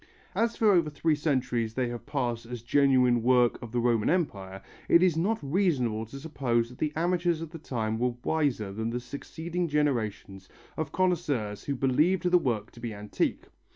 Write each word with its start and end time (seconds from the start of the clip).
As 0.33 0.55
for 0.57 0.71
over 0.71 0.89
three 0.89 1.13
centuries 1.13 1.75
they 1.75 1.89
have 1.89 2.07
passed 2.07 2.47
as 2.47 2.63
genuine 2.63 3.21
work 3.21 3.61
of 3.61 3.71
the 3.71 3.79
Roman 3.79 4.09
Empire, 4.09 4.63
it 4.89 5.03
is 5.03 5.15
not 5.15 5.37
reasonable 5.43 6.07
to 6.07 6.19
suppose 6.19 6.69
that 6.69 6.79
the 6.79 6.91
amateurs 6.95 7.39
of 7.39 7.51
the 7.51 7.59
time 7.59 7.99
were 7.99 8.15
wiser 8.23 8.73
than 8.73 8.89
the 8.89 8.99
succeeding 8.99 9.67
generations 9.67 10.49
of 10.75 10.91
connoisseurs 10.91 11.65
who 11.65 11.75
believed 11.75 12.23
the 12.31 12.39
work 12.39 12.71
to 12.71 12.79
be 12.79 12.95
antique. 12.95 13.43